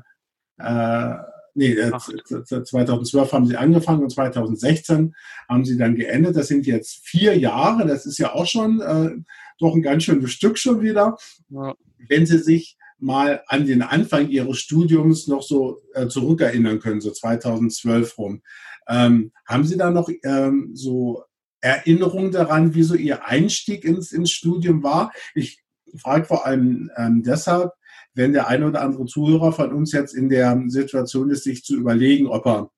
äh, 0.58 1.16
nee, 1.54 1.76
2012 1.76 3.14
äh, 3.14 3.32
haben 3.32 3.46
sie 3.46 3.58
angefangen 3.58 4.04
und 4.04 4.10
2016 4.10 5.16
haben 5.50 5.66
sie 5.66 5.78
dann 5.78 5.96
geendet. 5.96 6.36
Das 6.36 6.48
sind 6.48 6.66
jetzt 6.66 7.00
vier 7.04 7.38
Jahre. 7.38 7.88
Das 7.88 8.06
ist 8.06 8.18
ja 8.18 8.34
auch 8.34 8.46
schon 8.46 8.82
äh, 8.82 9.12
doch 9.60 9.76
ein 9.76 9.82
ganz 9.82 10.04
schönes 10.04 10.32
Stück 10.32 10.58
schon 10.58 10.82
wieder. 10.82 11.18
Ja. 11.50 11.76
Wenn 12.08 12.26
Sie 12.26 12.40
sich 12.40 12.78
mal 12.98 13.44
an 13.48 13.66
den 13.66 13.82
Anfang 13.82 14.30
Ihres 14.30 14.60
Studiums 14.60 15.28
noch 15.28 15.44
so 15.44 15.82
äh, 15.94 16.08
zurückerinnern 16.08 16.80
können, 16.80 17.02
so 17.02 17.12
2012 17.12 18.18
rum, 18.18 18.42
ähm, 18.88 19.32
haben 19.46 19.66
Sie 19.66 19.78
da 19.78 19.92
noch 19.92 20.10
ähm, 20.24 20.72
so 20.74 21.24
Erinnerungen 21.62 22.32
daran, 22.32 22.74
wie 22.74 22.84
so 22.84 22.96
Ihr 22.96 23.26
Einstieg 23.26 23.86
ins, 23.86 24.12
ins 24.12 24.32
Studium 24.32 24.84
war? 24.84 25.14
Ich 25.34 25.63
frage 25.96 26.26
vor 26.26 26.46
allem 26.46 26.92
ähm, 26.98 27.24
deshalb, 27.24 27.72
wenn 28.14 28.34
der 28.34 28.48
eine 28.48 28.68
oder 28.68 28.82
andere 28.82 29.06
Zuhörer 29.06 29.52
von 29.52 29.74
uns 29.74 29.92
jetzt 29.92 30.14
in 30.14 30.30
der 30.30 30.62
Situation 30.68 31.30
ist, 31.30 31.44
sich 31.44 31.64
zu 31.64 31.76
überlegen, 31.76 32.28
ob 32.28 32.46
er 32.46 32.72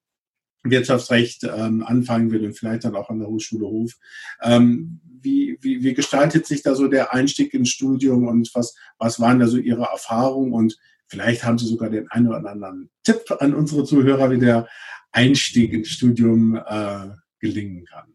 Wirtschaftsrecht 0.63 1.43
ähm, 1.43 1.83
anfangen 1.83 2.31
will 2.31 2.45
und 2.45 2.57
vielleicht 2.57 2.85
dann 2.85 2.95
auch 2.95 3.09
an 3.09 3.19
der 3.19 3.27
Hochschule 3.27 3.67
Hof. 3.67 3.93
Ähm, 4.41 4.99
wie, 5.21 5.57
wie, 5.61 5.83
wie 5.83 5.93
gestaltet 5.93 6.45
sich 6.45 6.61
da 6.61 6.75
so 6.75 6.87
der 6.87 7.13
Einstieg 7.13 7.53
ins 7.53 7.69
Studium 7.69 8.27
und 8.27 8.49
was, 8.53 8.75
was 8.97 9.19
waren 9.19 9.39
da 9.39 9.47
so 9.47 9.57
Ihre 9.57 9.83
Erfahrungen 9.83 10.53
und 10.53 10.77
vielleicht 11.07 11.43
haben 11.43 11.57
Sie 11.57 11.67
sogar 11.67 11.89
den 11.89 12.09
einen 12.09 12.27
oder 12.27 12.49
anderen 12.49 12.89
Tipp 13.03 13.23
an 13.39 13.53
unsere 13.53 13.83
Zuhörer, 13.83 14.31
wie 14.31 14.39
der 14.39 14.67
Einstieg 15.11 15.73
ins 15.73 15.89
Studium 15.89 16.55
äh, 16.55 17.07
gelingen 17.39 17.85
kann. 17.85 18.14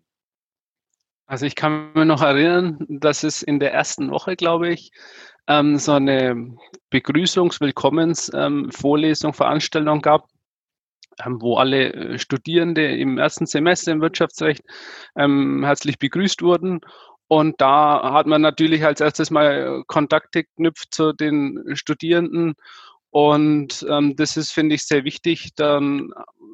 Also 1.30 1.46
ich 1.46 1.54
kann 1.54 1.92
mir 1.94 2.04
noch 2.04 2.22
erinnern, 2.22 2.84
dass 2.88 3.22
es 3.22 3.40
in 3.42 3.60
der 3.60 3.72
ersten 3.72 4.10
Woche, 4.10 4.34
glaube 4.34 4.70
ich, 4.70 4.90
ähm, 5.46 5.78
so 5.78 5.92
eine 5.92 6.56
Begrüßungs-, 6.90 7.60
Willkommens-, 7.60 8.32
ähm, 8.34 8.68
Veranstaltung 8.72 10.02
gab, 10.02 10.26
ähm, 11.24 11.40
wo 11.40 11.56
alle 11.56 11.92
äh, 11.92 12.18
Studierende 12.18 12.84
im 12.96 13.16
ersten 13.16 13.46
Semester 13.46 13.92
im 13.92 14.00
Wirtschaftsrecht 14.00 14.64
ähm, 15.14 15.62
herzlich 15.64 16.00
begrüßt 16.00 16.42
wurden. 16.42 16.80
Und 17.28 17.60
da 17.60 18.12
hat 18.12 18.26
man 18.26 18.42
natürlich 18.42 18.84
als 18.84 19.00
erstes 19.00 19.30
mal 19.30 19.84
Kontakte 19.86 20.42
geknüpft 20.42 20.92
zu 20.92 21.12
den 21.12 21.62
Studierenden. 21.74 22.54
Und 23.10 23.86
ähm, 23.88 24.16
das 24.16 24.36
ist, 24.36 24.50
finde 24.50 24.74
ich, 24.74 24.84
sehr 24.84 25.04
wichtig. 25.04 25.50
Dann 25.54 26.10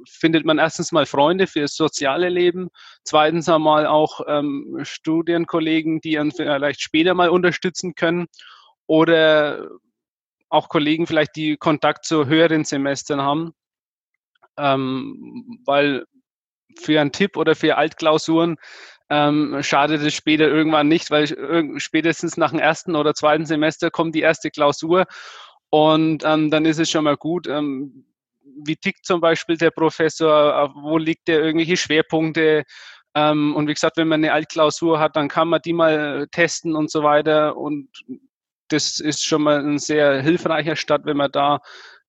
findet 0.09 0.45
man 0.45 0.59
erstens 0.59 0.93
mal 0.93 1.07
Freunde 1.07 1.47
für 1.47 1.61
das 1.61 1.75
soziale 1.75 2.29
Leben, 2.29 2.69
zweitens 3.05 3.49
einmal 3.49 3.87
auch 3.87 4.21
ähm, 4.27 4.79
Studienkollegen, 4.83 6.01
die 6.01 6.19
einen 6.19 6.33
vielleicht 6.33 6.81
später 6.81 7.15
mal 7.15 7.29
unterstützen 7.29 7.95
können 7.95 8.27
oder 8.87 9.69
auch 10.49 10.69
Kollegen 10.69 11.07
vielleicht, 11.07 11.37
die 11.37 11.57
Kontakt 11.57 12.05
zu 12.05 12.27
höheren 12.27 12.65
Semestern 12.65 13.23
haben, 13.23 13.53
ähm, 14.57 15.61
weil 15.65 16.05
für 16.79 17.01
einen 17.01 17.13
Tipp 17.13 17.37
oder 17.37 17.55
für 17.55 17.77
Altklausuren 17.77 18.57
ähm, 19.09 19.59
schadet 19.63 20.03
es 20.03 20.15
später 20.15 20.49
irgendwann 20.49 20.89
nicht, 20.89 21.11
weil 21.11 21.27
spätestens 21.79 22.37
nach 22.37 22.51
dem 22.51 22.59
ersten 22.59 22.97
oder 22.97 23.15
zweiten 23.15 23.47
Semester 23.47 23.91
kommt 23.91 24.15
die 24.15 24.21
erste 24.21 24.51
Klausur 24.51 25.07
und 25.71 26.23
ähm, 26.25 26.51
dann 26.51 26.65
ist 26.65 26.79
es 26.79 26.91
schon 26.91 27.05
mal 27.05 27.17
gut. 27.17 27.47
Ähm, 27.47 28.05
wie 28.65 28.77
tickt 28.77 29.05
zum 29.05 29.21
Beispiel 29.21 29.57
der 29.57 29.71
Professor, 29.71 30.73
wo 30.75 30.99
liegt 30.99 31.29
der 31.29 31.41
irgendwelche 31.43 31.77
Schwerpunkte? 31.77 32.65
Ähm, 33.15 33.57
und 33.57 33.69
wie 33.69 33.75
gesagt, 33.75 33.97
wenn 33.97 34.09
man 34.09 34.21
eine 34.21 34.33
Altklausur 34.33 34.99
hat, 35.01 35.17
dann 35.17 35.29
kann 35.29 35.49
man 35.49 35.61
die 35.65 35.73
mal 35.73 36.27
testen 36.31 36.77
und 36.77 36.91
so 36.91 37.03
weiter. 37.03 37.57
Und 37.57 37.89
das 38.69 39.01
ist 39.01 39.25
schon 39.25 39.43
mal 39.43 39.59
ein 39.65 39.79
sehr 39.79 40.23
hilfreicher 40.23 40.77
Start, 40.77 41.07
wenn 41.07 41.17
man 41.17 41.33
da 41.33 41.61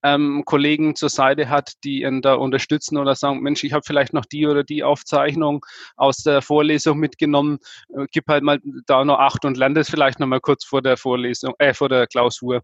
ähm, 0.03 0.43
Kollegen 0.45 0.95
zur 0.95 1.09
Seite 1.09 1.49
hat, 1.49 1.73
die 1.83 2.03
ihn 2.03 2.21
da 2.21 2.35
unterstützen 2.35 2.97
oder 2.97 3.15
sagen, 3.15 3.41
Mensch, 3.41 3.63
ich 3.63 3.73
habe 3.73 3.83
vielleicht 3.85 4.13
noch 4.13 4.25
die 4.25 4.47
oder 4.47 4.63
die 4.63 4.83
Aufzeichnung 4.83 5.65
aus 5.95 6.17
der 6.17 6.41
Vorlesung 6.41 6.99
mitgenommen, 6.99 7.59
äh, 7.95 8.05
gib 8.11 8.27
halt 8.27 8.43
mal 8.43 8.59
da 8.85 9.03
noch 9.03 9.19
acht 9.19 9.45
und 9.45 9.57
lerne 9.57 9.75
das 9.75 9.89
vielleicht 9.89 10.19
noch 10.19 10.27
mal 10.27 10.39
kurz 10.39 10.65
vor 10.65 10.81
der 10.81 10.97
Vorlesung, 10.97 11.53
äh, 11.59 11.73
vor 11.73 11.89
der 11.89 12.07
Klausur. 12.07 12.61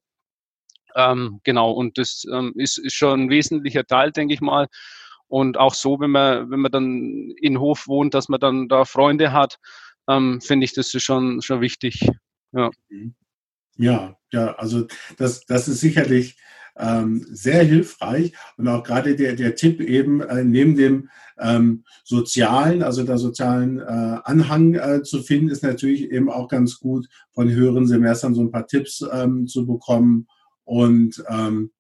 Ähm, 0.96 1.40
genau, 1.44 1.72
und 1.72 1.98
das 1.98 2.26
ähm, 2.32 2.54
ist, 2.56 2.78
ist 2.78 2.94
schon 2.94 3.22
ein 3.22 3.30
wesentlicher 3.30 3.86
Teil, 3.86 4.12
denke 4.12 4.34
ich 4.34 4.42
mal. 4.42 4.68
Und 5.28 5.58
auch 5.58 5.74
so, 5.74 6.00
wenn 6.00 6.12
man, 6.12 6.52
wenn 6.52 6.60
man 6.60 6.72
dann 6.72 7.32
in 7.42 7.60
Hof 7.60 7.88
wohnt, 7.88 8.14
dass 8.14 8.30
man 8.30 8.40
dann 8.40 8.68
da 8.68 8.86
Freunde 8.86 9.32
hat, 9.32 9.58
ähm, 10.08 10.42
finde 10.42 10.66
ich, 10.66 10.74
das 10.74 10.94
ist 10.94 11.04
schon, 11.04 11.42
schon 11.42 11.62
wichtig. 11.62 12.08
Ja. 12.52 12.70
Mhm. 12.90 13.16
Ja, 13.76 14.16
ja, 14.32 14.54
also 14.56 14.86
das, 15.18 15.46
das 15.46 15.68
ist 15.68 15.80
sicherlich 15.80 16.38
ähm, 16.78 17.26
sehr 17.30 17.64
hilfreich 17.64 18.34
und 18.58 18.68
auch 18.68 18.84
gerade 18.84 19.16
der, 19.16 19.36
der 19.36 19.56
Tipp 19.56 19.80
eben 19.82 20.22
äh, 20.22 20.44
neben 20.44 20.76
dem 20.76 21.10
ähm, 21.40 21.84
sozialen, 22.04 22.84
also 22.84 23.04
der 23.04 23.18
sozialen 23.18 23.80
äh, 23.80 24.20
Anhang 24.24 24.76
äh, 24.76 25.04
zu 25.04 25.22
finden, 25.22 25.50
ist 25.50 25.64
natürlich 25.64 26.12
eben 26.12 26.30
auch 26.30 26.48
ganz 26.48 26.80
gut 26.80 27.08
von 27.32 27.50
höheren 27.50 27.88
Semestern 27.88 28.36
so 28.36 28.42
ein 28.42 28.52
paar 28.52 28.68
Tipps 28.68 29.04
ähm, 29.12 29.48
zu 29.48 29.66
bekommen 29.66 30.28
und 30.64 31.24
ähm, 31.30 31.72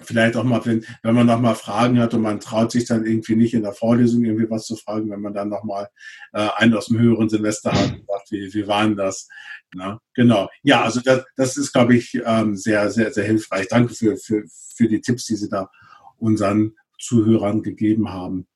vielleicht 0.00 0.36
auch 0.36 0.44
mal, 0.44 0.64
wenn, 0.64 0.84
wenn 1.02 1.14
man 1.14 1.26
noch 1.26 1.40
mal 1.40 1.54
Fragen 1.54 2.00
hat 2.00 2.14
und 2.14 2.22
man 2.22 2.40
traut 2.40 2.72
sich 2.72 2.84
dann 2.84 3.06
irgendwie 3.06 3.36
nicht 3.36 3.54
in 3.54 3.62
der 3.62 3.72
Vorlesung 3.72 4.24
irgendwie 4.24 4.50
was 4.50 4.66
zu 4.66 4.76
fragen, 4.76 5.10
wenn 5.10 5.20
man 5.20 5.34
dann 5.34 5.48
noch 5.48 5.62
mal 5.62 5.88
äh, 6.32 6.48
einen 6.56 6.74
aus 6.74 6.86
dem 6.86 6.98
höheren 6.98 7.28
Semester 7.28 7.72
hat 7.72 7.92
und 7.92 8.06
sagt, 8.06 8.30
wie, 8.30 8.52
wie 8.52 8.66
war 8.66 8.84
denn 8.84 8.96
das? 8.96 9.28
Na, 9.74 10.00
genau. 10.14 10.48
Ja, 10.62 10.82
also 10.82 11.00
das, 11.00 11.24
das 11.36 11.56
ist, 11.56 11.72
glaube 11.72 11.94
ich, 11.96 12.20
ähm, 12.24 12.56
sehr, 12.56 12.90
sehr, 12.90 13.12
sehr 13.12 13.24
hilfreich. 13.24 13.68
Danke 13.68 13.94
für, 13.94 14.16
für, 14.16 14.44
für 14.76 14.88
die 14.88 15.00
Tipps, 15.00 15.26
die 15.26 15.36
Sie 15.36 15.48
da 15.48 15.70
unseren 16.16 16.74
Zuhörern 16.98 17.62
gegeben 17.62 18.12
haben. 18.12 18.46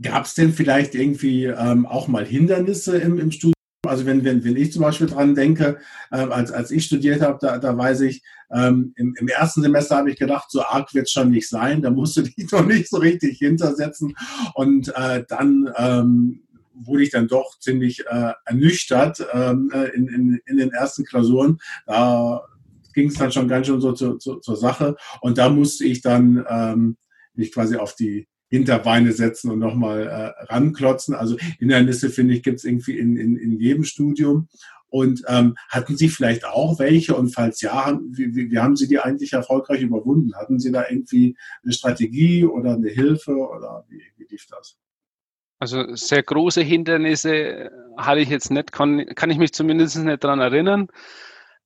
Gab 0.00 0.24
es 0.24 0.34
denn 0.34 0.52
vielleicht 0.52 0.94
irgendwie 0.94 1.44
ähm, 1.44 1.86
auch 1.86 2.08
mal 2.08 2.24
Hindernisse 2.24 2.98
im, 2.98 3.18
im 3.18 3.30
Studium? 3.30 3.57
Also 3.88 4.06
wenn, 4.06 4.24
wenn, 4.24 4.44
wenn 4.44 4.56
ich 4.56 4.72
zum 4.72 4.82
Beispiel 4.82 5.06
dran 5.06 5.34
denke, 5.34 5.78
äh, 6.10 6.16
als, 6.18 6.52
als 6.52 6.70
ich 6.70 6.84
studiert 6.84 7.22
habe, 7.22 7.38
da, 7.40 7.58
da 7.58 7.76
weiß 7.76 8.02
ich, 8.02 8.22
ähm, 8.50 8.92
im, 8.96 9.14
im 9.18 9.28
ersten 9.28 9.62
Semester 9.62 9.96
habe 9.96 10.10
ich 10.10 10.18
gedacht, 10.18 10.50
so 10.50 10.62
arg 10.62 10.94
wird 10.94 11.06
es 11.06 11.12
schon 11.12 11.30
nicht 11.30 11.48
sein, 11.48 11.82
da 11.82 11.90
musst 11.90 12.16
du 12.16 12.22
dich 12.36 12.50
noch 12.50 12.64
nicht 12.64 12.88
so 12.88 12.98
richtig 12.98 13.38
hintersetzen. 13.38 14.16
Und 14.54 14.92
äh, 14.96 15.24
dann 15.28 15.70
ähm, 15.76 16.42
wurde 16.74 17.02
ich 17.02 17.10
dann 17.10 17.28
doch 17.28 17.58
ziemlich 17.58 18.04
äh, 18.06 18.32
ernüchtert 18.44 19.26
ähm, 19.32 19.70
äh, 19.74 19.88
in, 19.88 20.08
in, 20.08 20.40
in 20.46 20.56
den 20.58 20.70
ersten 20.70 21.04
Klausuren. 21.04 21.58
Da 21.86 22.42
ging 22.94 23.08
es 23.08 23.14
dann 23.14 23.32
schon 23.32 23.48
ganz 23.48 23.66
schön 23.66 23.80
so 23.80 23.92
zu, 23.92 24.16
zu, 24.16 24.36
zur 24.36 24.56
Sache. 24.56 24.96
Und 25.20 25.38
da 25.38 25.48
musste 25.48 25.84
ich 25.84 26.00
dann 26.00 26.44
ähm, 26.48 26.96
mich 27.34 27.52
quasi 27.52 27.76
auf 27.76 27.94
die 27.94 28.28
Hinterbeine 28.48 29.12
setzen 29.12 29.50
und 29.50 29.58
nochmal 29.58 30.06
äh, 30.06 30.44
ranklotzen. 30.52 31.14
Also 31.14 31.36
Hindernisse, 31.58 32.10
finde 32.10 32.34
ich, 32.34 32.42
gibt 32.42 32.58
es 32.58 32.64
irgendwie 32.64 32.98
in, 32.98 33.16
in, 33.16 33.36
in 33.36 33.58
jedem 33.58 33.84
Studium. 33.84 34.48
Und 34.90 35.22
ähm, 35.28 35.54
hatten 35.68 35.96
Sie 35.96 36.08
vielleicht 36.08 36.46
auch 36.46 36.78
welche? 36.78 37.14
Und 37.14 37.28
falls 37.28 37.60
ja, 37.60 37.98
wie, 38.10 38.34
wie, 38.34 38.50
wie 38.50 38.58
haben 38.58 38.74
Sie 38.74 38.88
die 38.88 38.98
eigentlich 38.98 39.34
erfolgreich 39.34 39.82
überwunden? 39.82 40.34
Hatten 40.34 40.58
Sie 40.58 40.72
da 40.72 40.84
irgendwie 40.88 41.36
eine 41.62 41.72
Strategie 41.74 42.44
oder 42.44 42.74
eine 42.74 42.88
Hilfe 42.88 43.32
oder 43.32 43.84
wie, 43.88 44.02
wie 44.16 44.26
lief 44.30 44.46
das? 44.48 44.78
Also 45.58 45.94
sehr 45.94 46.22
große 46.22 46.62
Hindernisse 46.62 47.70
hatte 47.96 48.20
ich 48.20 48.28
jetzt 48.28 48.50
nicht, 48.50 48.72
kann, 48.72 49.06
kann 49.14 49.30
ich 49.30 49.38
mich 49.38 49.52
zumindest 49.52 49.98
nicht 49.98 50.24
daran 50.24 50.40
erinnern. 50.40 50.88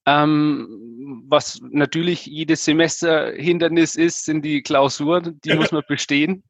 Ähm, 0.05 1.23
was 1.27 1.61
natürlich 1.69 2.25
jedes 2.25 2.65
Semester 2.65 3.31
Hindernis 3.31 3.95
ist, 3.95 4.25
sind 4.25 4.43
die 4.43 4.61
Klausuren, 4.61 5.39
die 5.45 5.53
muss 5.53 5.71
man 5.71 5.83
bestehen, 5.87 6.43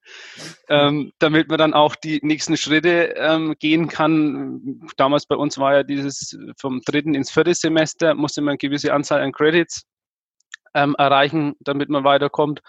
ähm, 0.69 1.11
damit 1.19 1.49
man 1.49 1.59
dann 1.59 1.73
auch 1.73 1.95
die 1.95 2.19
nächsten 2.23 2.57
Schritte 2.57 3.13
ähm, 3.15 3.55
gehen 3.59 3.87
kann. 3.87 4.81
Damals 4.97 5.27
bei 5.27 5.35
uns 5.35 5.57
war 5.59 5.75
ja 5.75 5.83
dieses 5.83 6.37
vom 6.57 6.81
dritten 6.81 7.13
ins 7.13 7.31
vierte 7.31 7.53
Semester, 7.53 8.15
musste 8.15 8.41
man 8.41 8.53
eine 8.53 8.57
gewisse 8.57 8.93
Anzahl 8.93 9.21
an 9.21 9.31
Credits 9.31 9.83
ähm, 10.73 10.95
erreichen, 10.97 11.55
damit 11.59 11.89
man 11.89 12.03
weiterkommt. 12.03 12.61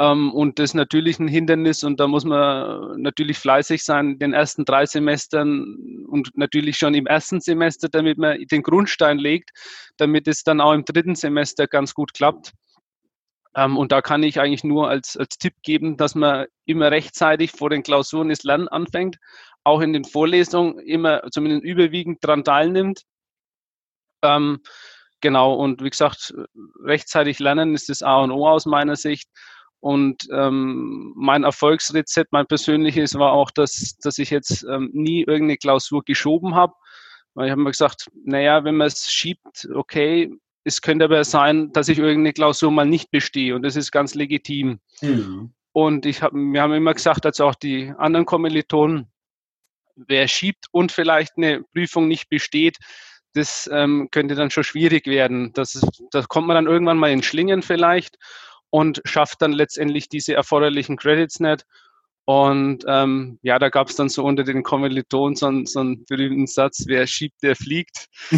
Ähm, 0.00 0.32
und 0.32 0.58
das 0.58 0.70
ist 0.70 0.74
natürlich 0.74 1.18
ein 1.20 1.28
Hindernis 1.28 1.84
und 1.84 2.00
da 2.00 2.08
muss 2.08 2.24
man 2.24 3.00
natürlich 3.00 3.38
fleißig 3.38 3.84
sein 3.84 4.12
in 4.12 4.18
den 4.18 4.32
ersten 4.32 4.64
drei 4.64 4.86
Semestern 4.86 6.04
und 6.08 6.36
natürlich 6.36 6.78
schon 6.78 6.94
im 6.94 7.06
ersten 7.06 7.40
Semester, 7.40 7.88
damit 7.88 8.18
man 8.18 8.38
den 8.50 8.62
Grundstein 8.62 9.18
legt, 9.18 9.50
damit 9.96 10.26
es 10.26 10.42
dann 10.42 10.60
auch 10.60 10.72
im 10.72 10.84
dritten 10.84 11.14
Semester 11.14 11.68
ganz 11.68 11.94
gut 11.94 12.12
klappt. 12.12 12.52
Ähm, 13.56 13.76
und 13.76 13.92
da 13.92 14.02
kann 14.02 14.22
ich 14.24 14.40
eigentlich 14.40 14.64
nur 14.64 14.88
als, 14.88 15.16
als 15.16 15.38
Tipp 15.38 15.54
geben, 15.62 15.96
dass 15.96 16.14
man 16.16 16.46
immer 16.64 16.90
rechtzeitig 16.90 17.52
vor 17.52 17.70
den 17.70 17.84
Klausuren 17.84 18.30
das 18.30 18.42
Lernen 18.42 18.68
anfängt, 18.68 19.18
auch 19.62 19.80
in 19.80 19.92
den 19.92 20.04
Vorlesungen 20.04 20.78
immer 20.80 21.22
zumindest 21.30 21.64
überwiegend 21.64 22.22
daran 22.24 22.42
teilnimmt. 22.42 23.02
Ähm, 24.22 24.60
genau, 25.20 25.54
und 25.54 25.82
wie 25.84 25.90
gesagt, 25.90 26.34
rechtzeitig 26.82 27.38
lernen 27.38 27.74
ist 27.74 27.88
das 27.88 28.02
A 28.02 28.22
und 28.22 28.32
O 28.32 28.48
aus 28.48 28.66
meiner 28.66 28.96
Sicht. 28.96 29.28
Und 29.84 30.26
ähm, 30.32 31.12
mein 31.14 31.44
Erfolgsrezept, 31.44 32.32
mein 32.32 32.46
persönliches, 32.46 33.18
war 33.18 33.32
auch, 33.32 33.50
dass, 33.50 33.98
dass 34.02 34.16
ich 34.16 34.30
jetzt 34.30 34.64
ähm, 34.64 34.88
nie 34.94 35.24
irgendeine 35.24 35.58
Klausur 35.58 36.02
geschoben 36.02 36.54
habe. 36.54 36.72
Weil 37.34 37.48
ich 37.48 37.50
habe 37.50 37.60
mir 37.60 37.70
gesagt, 37.70 38.06
naja, 38.24 38.64
wenn 38.64 38.78
man 38.78 38.86
es 38.86 39.12
schiebt, 39.12 39.68
okay, 39.74 40.32
es 40.64 40.80
könnte 40.80 41.04
aber 41.04 41.22
sein, 41.22 41.70
dass 41.72 41.90
ich 41.90 41.98
irgendeine 41.98 42.32
Klausur 42.32 42.70
mal 42.70 42.86
nicht 42.86 43.10
bestehe 43.10 43.54
und 43.54 43.60
das 43.60 43.76
ist 43.76 43.92
ganz 43.92 44.14
legitim. 44.14 44.80
Mhm. 45.02 45.52
Und 45.72 46.06
ich 46.06 46.22
hab, 46.22 46.32
wir 46.32 46.62
haben 46.62 46.72
immer 46.72 46.94
gesagt, 46.94 47.26
dass 47.26 47.42
auch 47.42 47.54
die 47.54 47.92
anderen 47.98 48.24
Kommilitonen, 48.24 49.12
wer 49.96 50.28
schiebt 50.28 50.64
und 50.72 50.92
vielleicht 50.92 51.36
eine 51.36 51.62
Prüfung 51.74 52.08
nicht 52.08 52.30
besteht, 52.30 52.78
das 53.34 53.68
ähm, 53.70 54.08
könnte 54.10 54.34
dann 54.34 54.50
schon 54.50 54.64
schwierig 54.64 55.06
werden. 55.06 55.52
Das, 55.52 55.78
das 56.10 56.28
kommt 56.28 56.46
man 56.46 56.54
dann 56.54 56.72
irgendwann 56.72 56.96
mal 56.96 57.10
in 57.10 57.22
Schlingen 57.22 57.60
vielleicht 57.60 58.16
und 58.74 59.00
schafft 59.04 59.40
dann 59.40 59.52
letztendlich 59.52 60.08
diese 60.08 60.34
erforderlichen 60.34 60.96
Credits 60.96 61.38
nicht. 61.38 61.64
Und 62.24 62.84
ähm, 62.88 63.38
ja, 63.42 63.60
da 63.60 63.68
gab 63.68 63.88
es 63.88 63.94
dann 63.94 64.08
so 64.08 64.24
unter 64.24 64.42
den 64.42 64.64
Kommilitonen 64.64 65.36
so, 65.36 65.48
so 65.64 65.78
einen 65.78 66.04
berühmten 66.06 66.48
Satz, 66.48 66.82
wer 66.88 67.06
schiebt, 67.06 67.40
der 67.44 67.54
fliegt. 67.54 68.08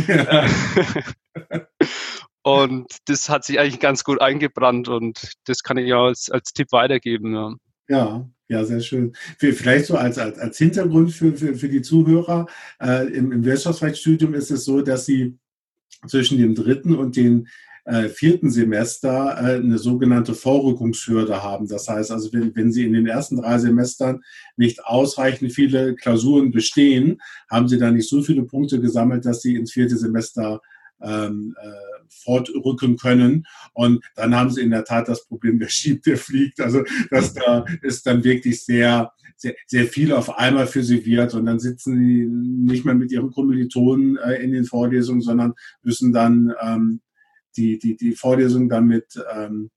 Und 2.43 2.87
das 3.07 3.31
hat 3.31 3.45
sich 3.45 3.59
eigentlich 3.59 3.81
ganz 3.81 4.05
gut 4.05 4.21
eingebrannt 4.21 4.89
und 4.89 5.33
das 5.47 5.65
kann 5.65 5.79
ich 5.79 5.89
ja 5.89 6.01
als, 6.01 6.31
als 6.31 6.53
Tipp 6.53 6.71
weitergeben. 6.71 7.35
Ja. 7.35 7.55
ja. 7.89 8.31
Ja, 8.49 8.65
sehr 8.65 8.81
schön. 8.81 9.17
Vielleicht 9.39 9.87
so 9.87 9.97
als, 9.97 10.19
als, 10.19 10.39
als 10.39 10.57
Hintergrund 10.59 11.13
für, 11.13 11.33
für, 11.33 11.57
für 11.57 11.69
die 11.69 11.83
Zuhörer. 11.83 12.47
Äh, 12.81 13.09
im, 13.09 13.33
Im 13.33 13.45
Wirtschaftsrechtsstudium 13.45 14.35
ist 14.35 14.53
es 14.53 14.65
so, 14.65 14.83
dass 14.83 15.07
sie 15.07 15.37
zwischen 16.07 16.39
dem 16.39 16.55
dritten 16.55 16.95
und 16.95 17.17
den 17.17 17.49
äh, 17.87 18.09
vierten 18.09 18.51
Semester 18.51 19.37
äh, 19.39 19.57
eine 19.57 19.79
sogenannte 19.79 20.35
Vorrückungshürde 20.35 21.43
haben. 21.43 21.69
Das 21.69 21.89
heißt 21.89 22.11
also, 22.11 22.33
wenn, 22.33 22.55
wenn 22.55 22.73
Sie 22.73 22.85
in 22.85 22.93
den 22.93 23.07
ersten 23.07 23.37
drei 23.37 23.59
Semestern 23.59 24.23
nicht 24.57 24.85
ausreichend 24.85 25.53
viele 25.53 25.95
Klausuren 25.95 26.51
bestehen, 26.51 27.21
haben 27.49 27.69
Sie 27.69 27.79
da 27.79 27.91
nicht 27.91 28.09
so 28.09 28.23
viele 28.23 28.43
Punkte 28.43 28.81
gesammelt, 28.81 29.25
dass 29.25 29.41
Sie 29.41 29.55
ins 29.55 29.73
vierte 29.73 29.97
Semester 29.97 30.61
ähm, 31.01 31.55
äh, 31.61 31.71
fortrücken 32.09 32.97
können. 32.97 33.47
Und 33.73 34.05
dann 34.15 34.35
haben 34.35 34.51
sie 34.51 34.63
in 34.63 34.71
der 34.71 34.85
Tat 34.85 35.09
das 35.09 35.27
Problem, 35.27 35.61
wer 35.61 35.69
schiebt, 35.69 36.07
der 36.07 36.17
fliegt. 36.17 36.61
Also 36.61 36.83
das 37.11 37.35
da 37.35 37.65
ist 37.83 38.07
dann 38.07 38.25
wirklich 38.25 38.65
sehr, 38.65 39.13
sehr, 39.37 39.55
sehr 39.67 39.85
viel 39.87 40.13
auf 40.13 40.39
einmal 40.39 40.67
für 40.67 40.83
sie 40.83 41.05
wird. 41.05 41.35
Und 41.35 41.47
dann 41.47 41.61
sitzen 41.61 41.99
sie 41.99 42.27
nicht 42.27 42.85
mehr 42.85 42.95
mit 42.95 43.13
ihren 43.13 43.31
Kommilitonen 43.31 44.17
äh, 44.17 44.43
in 44.43 44.53
den 44.53 44.65
Vorlesungen, 44.65 45.21
sondern 45.21 45.55
müssen 45.83 46.13
dann 46.13 46.53
ähm, 46.61 47.01
die, 47.57 47.79
die, 47.79 47.97
die 47.97 48.13
Vorlesung 48.13 48.69
dann 48.69 48.87
mit 48.87 49.19
ähm, 49.35 49.71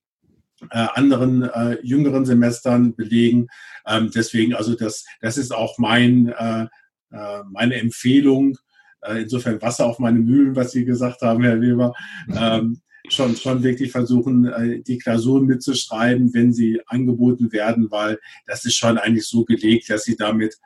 äh, 0.71 0.87
anderen 0.93 1.43
äh, 1.43 1.77
jüngeren 1.81 2.25
Semestern 2.25 2.95
belegen. 2.95 3.47
Ähm, 3.87 4.11
deswegen, 4.13 4.53
also 4.53 4.75
das, 4.75 5.05
das 5.21 5.37
ist 5.37 5.53
auch 5.53 5.77
mein, 5.77 6.29
äh, 6.29 6.67
äh, 7.11 7.43
meine 7.51 7.75
Empfehlung. 7.75 8.57
Äh, 9.01 9.23
insofern 9.23 9.61
Wasser 9.61 9.85
auf 9.85 9.99
meine 9.99 10.19
Mühlen, 10.19 10.55
was 10.55 10.71
Sie 10.71 10.85
gesagt 10.85 11.21
haben, 11.21 11.43
Herr 11.43 11.61
Weber. 11.61 11.93
Ähm, 12.35 12.81
schon, 13.07 13.35
schon 13.35 13.63
wirklich 13.63 13.91
versuchen, 13.91 14.45
äh, 14.45 14.81
die 14.81 14.97
Klausuren 14.97 15.45
mitzuschreiben, 15.45 16.33
wenn 16.33 16.53
sie 16.53 16.81
angeboten 16.87 17.51
werden, 17.51 17.89
weil 17.91 18.19
das 18.45 18.65
ist 18.65 18.75
schon 18.75 18.97
eigentlich 18.97 19.27
so 19.27 19.45
gelegt, 19.45 19.89
dass 19.89 20.03
sie 20.03 20.15
damit 20.15 20.57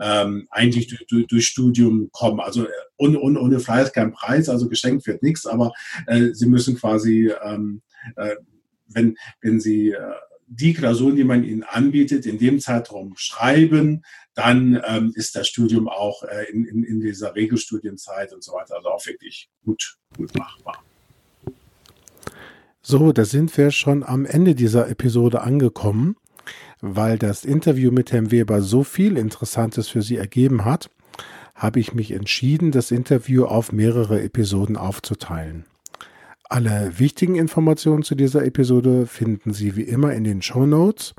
ähm, 0.00 0.46
eigentlich 0.50 0.88
durch, 0.88 1.06
durch, 1.06 1.26
durch 1.26 1.46
Studium 1.46 2.10
kommen. 2.12 2.40
Also 2.40 2.66
ohne, 2.96 3.20
ohne, 3.20 3.40
ohne 3.40 3.60
Fleiß 3.60 3.92
kein 3.92 4.12
Preis, 4.12 4.48
also 4.48 4.68
geschenkt 4.68 5.06
wird 5.06 5.22
nichts, 5.22 5.46
aber 5.46 5.72
äh, 6.06 6.32
sie 6.32 6.46
müssen 6.46 6.76
quasi, 6.76 7.32
ähm, 7.44 7.82
äh, 8.16 8.36
wenn, 8.88 9.16
wenn 9.40 9.60
sie 9.60 9.90
äh, 9.90 10.14
die 10.46 10.74
Klausuren, 10.74 11.16
die 11.16 11.24
man 11.24 11.44
ihnen 11.44 11.62
anbietet, 11.62 12.26
in 12.26 12.38
dem 12.38 12.60
Zeitraum 12.60 13.14
schreiben, 13.16 14.04
dann 14.34 14.82
ähm, 14.86 15.12
ist 15.14 15.34
das 15.34 15.48
Studium 15.48 15.88
auch 15.88 16.22
äh, 16.24 16.50
in, 16.50 16.66
in, 16.66 16.84
in 16.84 17.00
dieser 17.00 17.34
Regelstudienzeit 17.34 18.32
und 18.32 18.44
so 18.44 18.52
weiter 18.52 18.76
also 18.76 18.88
auch 18.88 19.06
wirklich 19.06 19.50
gut, 19.64 19.96
gut 20.16 20.34
machbar. 20.36 20.82
So, 22.82 23.12
da 23.12 23.24
sind 23.24 23.56
wir 23.56 23.70
schon 23.70 24.02
am 24.02 24.26
Ende 24.26 24.54
dieser 24.54 24.88
Episode 24.88 25.42
angekommen 25.42 26.16
weil 26.82 27.16
das 27.16 27.46
Interview 27.46 27.90
mit 27.90 28.12
Herrn 28.12 28.30
Weber 28.30 28.60
so 28.60 28.84
viel 28.84 29.16
Interessantes 29.16 29.88
für 29.88 30.02
Sie 30.02 30.18
ergeben 30.18 30.66
hat, 30.66 30.90
habe 31.54 31.80
ich 31.80 31.94
mich 31.94 32.10
entschieden, 32.10 32.72
das 32.72 32.90
Interview 32.90 33.44
auf 33.44 33.72
mehrere 33.72 34.20
Episoden 34.20 34.76
aufzuteilen. 34.76 35.64
Alle 36.48 36.98
wichtigen 36.98 37.36
Informationen 37.36 38.02
zu 38.02 38.14
dieser 38.14 38.44
Episode 38.44 39.06
finden 39.06 39.54
Sie 39.54 39.74
wie 39.74 39.84
immer 39.84 40.12
in 40.12 40.24
den 40.24 40.42
Show 40.42 40.66
Notes 40.66 41.14